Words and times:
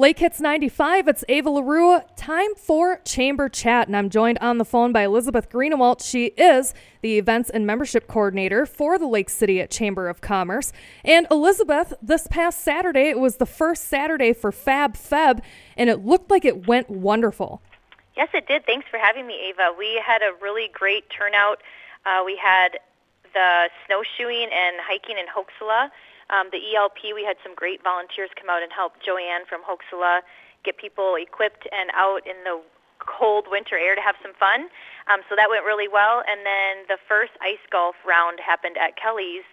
Lake 0.00 0.20
Hits 0.20 0.40
95, 0.40 1.08
it's 1.08 1.24
Ava 1.28 1.50
LaRue. 1.50 2.00
Time 2.16 2.54
for 2.54 3.00
Chamber 3.04 3.50
Chat, 3.50 3.86
and 3.86 3.94
I'm 3.94 4.08
joined 4.08 4.38
on 4.38 4.56
the 4.56 4.64
phone 4.64 4.92
by 4.92 5.02
Elizabeth 5.02 5.50
Greenewalt. 5.50 6.02
She 6.02 6.28
is 6.38 6.72
the 7.02 7.18
Events 7.18 7.50
and 7.50 7.66
Membership 7.66 8.08
Coordinator 8.08 8.64
for 8.64 8.98
the 8.98 9.06
Lake 9.06 9.28
City 9.28 9.62
Chamber 9.66 10.08
of 10.08 10.22
Commerce. 10.22 10.72
And 11.04 11.26
Elizabeth, 11.30 11.92
this 12.00 12.26
past 12.28 12.62
Saturday, 12.62 13.10
it 13.10 13.20
was 13.20 13.36
the 13.36 13.44
first 13.44 13.88
Saturday 13.88 14.32
for 14.32 14.50
Fab 14.50 14.94
Feb, 14.94 15.42
and 15.76 15.90
it 15.90 16.02
looked 16.02 16.30
like 16.30 16.46
it 16.46 16.66
went 16.66 16.88
wonderful. 16.88 17.60
Yes, 18.16 18.30
it 18.32 18.48
did. 18.48 18.64
Thanks 18.64 18.86
for 18.90 18.96
having 18.96 19.26
me, 19.26 19.50
Ava. 19.50 19.74
We 19.76 20.02
had 20.02 20.22
a 20.22 20.32
really 20.40 20.70
great 20.72 21.10
turnout. 21.10 21.60
Uh, 22.06 22.22
we 22.24 22.40
had 22.42 22.78
the 23.34 23.68
snowshoeing 23.84 24.48
and 24.50 24.76
hiking 24.80 25.18
in 25.18 25.26
Hok-Si-La 25.26 25.90
um, 26.30 26.48
the 26.50 26.62
ELP, 26.74 27.12
we 27.14 27.24
had 27.24 27.36
some 27.42 27.54
great 27.54 27.82
volunteers 27.82 28.30
come 28.38 28.48
out 28.48 28.62
and 28.62 28.72
help 28.72 28.94
Joanne 29.04 29.44
from 29.48 29.60
Hok-Si-La 29.66 30.20
get 30.64 30.78
people 30.78 31.16
equipped 31.18 31.66
and 31.72 31.90
out 31.94 32.26
in 32.26 32.36
the 32.44 32.60
cold 32.98 33.46
winter 33.50 33.76
air 33.76 33.94
to 33.94 34.00
have 34.00 34.14
some 34.22 34.34
fun. 34.34 34.68
Um, 35.10 35.20
so 35.28 35.34
that 35.36 35.48
went 35.48 35.64
really 35.64 35.88
well. 35.88 36.22
And 36.28 36.44
then 36.44 36.84
the 36.88 36.98
first 37.08 37.32
ice 37.40 37.62
golf 37.72 37.96
round 38.06 38.38
happened 38.40 38.76
at 38.76 38.96
Kelly's 38.96 39.44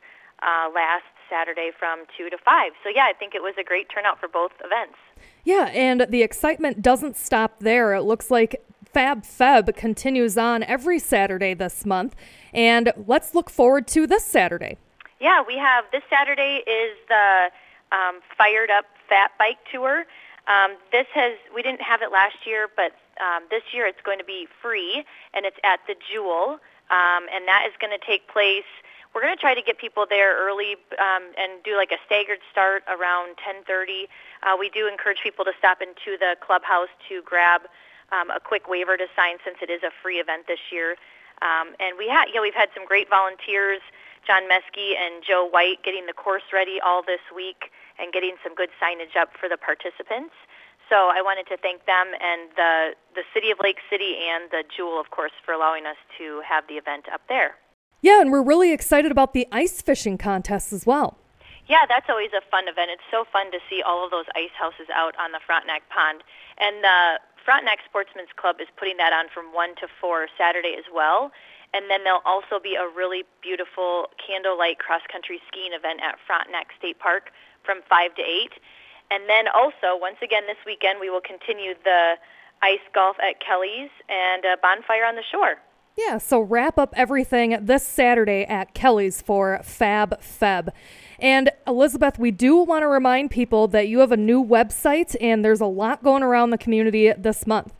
uh, 0.44 0.70
last 0.74 1.08
Saturday 1.30 1.72
from 1.78 2.06
2 2.18 2.30
to 2.30 2.38
5. 2.38 2.72
So 2.84 2.90
yeah, 2.94 3.06
I 3.06 3.14
think 3.14 3.34
it 3.36 3.42
was 3.42 3.56
a 3.60 3.64
great 3.64 3.88
turnout 3.90 4.20
for 4.20 4.28
both 4.28 4.52
events. 4.64 4.98
Yeah, 5.44 5.72
and 5.74 6.06
the 6.10 6.22
excitement 6.22 6.82
doesn't 6.82 7.16
stop 7.18 7.60
there. 7.60 7.96
It 7.96 8.04
looks 8.04 8.30
like 8.30 8.62
Fab 8.86 9.24
Feb 9.24 9.76
continues 9.76 10.38
on 10.38 10.64
every 10.64 11.00
Saturday 11.00 11.54
this 11.54 11.86
month. 11.86 12.16
And 12.54 12.92
let's 13.08 13.34
look 13.34 13.50
forward 13.50 13.88
to 13.90 14.08
this 14.08 14.26
Saturday. 14.26 14.78
Yeah, 15.20 15.42
we 15.42 15.58
have 15.58 15.86
this 15.92 16.04
Saturday 16.12 16.62
is 16.68 16.96
the 17.10 17.50
um, 17.92 18.22
Fired 18.38 18.70
Up 18.70 18.86
Fat 19.10 19.32
Bike 19.40 19.58
Tour. 19.72 20.06
Um, 20.48 20.78
this 20.92 21.08
has 21.16 21.34
we 21.54 21.64
didn't 21.64 21.82
have 21.82 22.04
it 22.04 22.12
last 22.12 22.46
year, 22.46 22.68
but 22.76 22.94
um, 23.20 23.44
this 23.50 23.64
year 23.74 23.88
it's 23.88 24.02
going 24.04 24.20
to 24.20 24.26
be 24.26 24.48
free, 24.62 25.04
and 25.34 25.44
it's 25.46 25.58
at 25.64 25.80
the 25.88 25.96
Jewel, 25.98 26.60
um, 26.92 27.26
and 27.34 27.48
that 27.48 27.66
is 27.68 27.74
going 27.82 27.98
to 27.98 28.06
take 28.06 28.28
place. 28.28 28.70
We're 29.16 29.22
going 29.22 29.36
to 29.36 29.42
try 29.42 29.56
to 29.56 29.62
get 29.62 29.80
people 29.80 30.06
there 30.08 30.38
early 30.38 30.78
um, 31.02 31.34
and 31.34 31.64
do 31.64 31.76
like 31.76 31.92
a 31.92 31.98
staggered 32.06 32.40
start 32.52 32.84
around 32.88 33.38
10:30. 33.42 34.06
Uh, 34.44 34.56
we 34.60 34.70
do 34.70 34.88
encourage 34.88 35.22
people 35.24 35.46
to 35.46 35.54
stop 35.58 35.82
into 35.82 36.16
the 36.20 36.38
clubhouse 36.46 36.94
to 37.10 37.24
grab 37.24 37.62
um, 38.12 38.30
a 38.30 38.40
quick 38.40 38.70
waiver 38.70 38.98
to 38.98 39.08
sign 39.16 39.38
since 39.44 39.58
it 39.64 39.72
is 39.72 39.82
a 39.82 39.90
free 40.04 40.18
event 40.22 40.46
this 40.46 40.72
year. 40.72 40.96
Um, 41.42 41.74
and 41.80 41.98
we 41.98 42.08
had, 42.08 42.26
yeah, 42.34 42.42
we've 42.42 42.54
had 42.54 42.70
some 42.74 42.86
great 42.86 43.10
volunteers. 43.10 43.82
John 44.28 44.44
Meskey 44.52 45.00
and 45.00 45.24
Joe 45.24 45.48
White 45.48 45.82
getting 45.88 46.06
the 46.06 46.14
course 46.14 46.52
ready 46.52 46.84
all 46.84 47.02
this 47.02 47.24
week 47.34 47.72
and 47.98 48.12
getting 48.12 48.36
some 48.44 48.54
good 48.54 48.70
signage 48.76 49.16
up 49.16 49.32
for 49.40 49.48
the 49.48 49.56
participants. 49.56 50.36
So 50.92 51.08
I 51.16 51.24
wanted 51.24 51.48
to 51.48 51.58
thank 51.58 51.86
them 51.88 52.12
and 52.20 52.52
the 52.56 52.92
the 53.16 53.24
city 53.34 53.52
of 53.52 53.58
Lake 53.64 53.80
City 53.90 54.20
and 54.28 54.52
the 54.52 54.64
Jewel, 54.68 55.00
of 55.00 55.12
course, 55.12 55.32
for 55.44 55.54
allowing 55.54 55.86
us 55.86 55.98
to 56.20 56.42
have 56.44 56.68
the 56.68 56.76
event 56.76 57.08
up 57.12 57.22
there. 57.28 57.56
Yeah, 58.02 58.22
and 58.22 58.32
we're 58.32 58.44
really 58.44 58.72
excited 58.72 59.12
about 59.12 59.34
the 59.34 59.48
ice 59.52 59.82
fishing 59.82 60.18
contest 60.18 60.72
as 60.72 60.86
well. 60.86 61.18
Yeah, 61.68 61.84
that's 61.88 62.08
always 62.08 62.32
a 62.32 62.44
fun 62.50 62.68
event. 62.68 62.92
It's 62.92 63.08
so 63.12 63.26
fun 63.32 63.52
to 63.52 63.60
see 63.70 63.82
all 63.82 64.06
of 64.06 64.12
those 64.12 64.26
ice 64.36 64.56
houses 64.56 64.88
out 64.94 65.16
on 65.20 65.32
the 65.32 65.40
Frontenac 65.44 65.84
Pond. 65.90 66.24
And 66.60 66.84
the 66.84 67.20
Frontenac 67.44 67.80
Sportsman's 67.84 68.32
Club 68.36 68.58
is 68.62 68.68
putting 68.78 68.96
that 68.98 69.12
on 69.12 69.28
from 69.34 69.52
1 69.52 69.76
to 69.84 69.88
4 70.00 70.28
Saturday 70.38 70.76
as 70.78 70.86
well. 70.94 71.32
And 71.78 71.86
then 71.92 72.04
there'll 72.04 72.26
also 72.26 72.58
be 72.58 72.74
a 72.74 72.90
really 72.90 73.22
beautiful 73.44 74.10
candlelight 74.18 74.80
cross 74.80 75.06
country 75.12 75.40
skiing 75.48 75.74
event 75.74 76.02
at 76.02 76.18
Frontenac 76.26 76.74
State 76.80 76.98
Park 76.98 77.30
from 77.64 77.86
5 77.88 78.16
to 78.16 78.22
8. 78.24 78.50
And 79.12 79.30
then 79.30 79.46
also, 79.54 79.94
once 79.94 80.18
again 80.24 80.44
this 80.48 80.58
weekend, 80.66 81.00
we 81.00 81.12
will 81.12 81.22
continue 81.22 81.76
the 81.84 82.16
ice 82.64 82.82
golf 82.96 83.18
at 83.22 83.40
Kelly's 83.46 83.92
and 84.10 84.44
a 84.44 84.58
bonfire 84.58 85.06
on 85.06 85.16
the 85.16 85.22
shore. 85.30 85.62
Yeah, 85.96 86.18
so 86.18 86.42
wrap 86.42 86.80
up 86.80 86.94
everything 86.98 87.58
this 87.62 87.86
Saturday 87.86 88.44
at 88.44 88.74
Kelly's 88.74 89.22
for 89.22 89.60
Fab 89.64 90.20
Feb. 90.20 90.70
And 91.20 91.52
Elizabeth, 91.68 92.18
we 92.18 92.32
do 92.32 92.58
want 92.58 92.82
to 92.82 92.88
remind 92.88 93.30
people 93.30 93.68
that 93.70 93.88
you 93.88 94.00
have 94.00 94.12
a 94.12 94.18
new 94.18 94.44
website 94.44 95.16
and 95.22 95.46
there's 95.46 95.62
a 95.62 95.68
lot 95.68 96.04
going 96.04 96.24
around 96.24 96.50
the 96.50 96.58
community 96.58 97.14
this 97.14 97.46
month. 97.46 97.74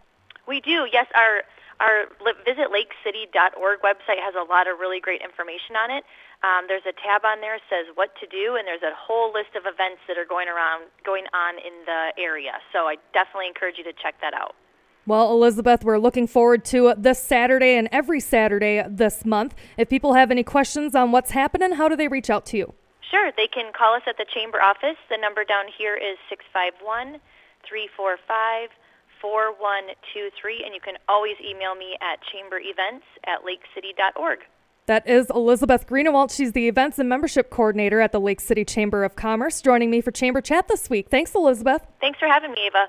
We 0.48 0.62
do. 0.62 0.88
Yes, 0.92 1.08
our 1.16 1.44
our 1.80 2.10
Visit 2.46 2.74
LakeCity.org 2.74 3.80
website 3.82 4.22
has 4.22 4.34
a 4.36 4.44
lot 4.44 4.68
of 4.68 4.80
really 4.80 5.00
great 5.00 5.22
information 5.22 5.76
on 5.78 5.92
it. 5.92 6.04
Um, 6.44 6.66
there's 6.68 6.86
a 6.86 6.94
tab 6.94 7.26
on 7.26 7.42
there 7.42 7.58
that 7.58 7.68
says 7.70 7.90
what 7.96 8.14
to 8.22 8.28
do, 8.28 8.56
and 8.58 8.68
there's 8.68 8.86
a 8.86 8.94
whole 8.94 9.34
list 9.34 9.56
of 9.58 9.66
events 9.66 10.02
that 10.08 10.18
are 10.18 10.26
going 10.26 10.48
around, 10.48 10.86
going 11.06 11.26
on 11.34 11.58
in 11.58 11.86
the 11.86 12.14
area. 12.22 12.62
So 12.74 12.86
I 12.86 12.98
definitely 13.14 13.48
encourage 13.48 13.78
you 13.78 13.84
to 13.86 13.94
check 13.94 14.16
that 14.22 14.34
out. 14.34 14.56
Well, 15.08 15.32
Elizabeth, 15.32 15.86
we're 15.86 16.00
looking 16.00 16.28
forward 16.28 16.66
to 16.66 16.94
this 16.98 17.22
Saturday 17.24 17.76
and 17.76 17.88
every 17.92 18.20
Saturday 18.20 18.84
this 18.90 19.26
month. 19.26 19.56
If 19.78 19.88
people 19.88 20.14
have 20.14 20.32
any 20.32 20.44
questions 20.44 20.96
on 20.96 21.12
what's 21.12 21.32
happening, 21.32 21.74
how 21.74 21.88
do 21.88 21.96
they 21.96 22.10
reach 22.10 22.30
out 22.30 22.46
to 22.48 22.58
you? 22.58 22.74
Sure, 23.10 23.32
they 23.38 23.48
can 23.48 23.72
call 23.72 23.96
us 23.96 24.04
at 24.06 24.18
the 24.18 24.26
chamber 24.36 24.62
office. 24.62 24.98
The 25.10 25.18
number 25.18 25.46
down 25.46 25.66
here 25.78 25.96
is 25.96 26.18
651 26.30 27.22
345 27.64 28.70
4123, 29.22 30.64
and 30.66 30.74
you 30.74 30.82
can 30.82 30.96
always 31.08 31.36
email 31.42 31.76
me 31.76 31.98
at 32.02 32.20
chamberevents 32.32 33.06
at 33.26 33.40
lakecity.org. 33.44 34.40
That 34.88 35.08
is 35.08 35.30
Elizabeth 35.30 35.86
Greenewalt. 35.86 36.34
She's 36.34 36.54
the 36.54 36.70
Events 36.70 36.98
and 36.98 37.10
Membership 37.10 37.50
Coordinator 37.50 38.00
at 38.00 38.14
the 38.14 38.22
Lake 38.22 38.40
City 38.40 38.64
Chamber 38.64 39.04
of 39.04 39.16
Commerce, 39.18 39.62
joining 39.62 39.90
me 39.90 40.00
for 40.00 40.12
Chamber 40.12 40.40
Chat 40.40 40.70
this 40.70 40.90
week. 40.90 41.10
Thanks, 41.10 41.36
Elizabeth. 41.36 41.86
Thanks 42.00 42.20
for 42.20 42.28
having 42.28 42.52
me, 42.52 42.68
Eva. 42.68 42.88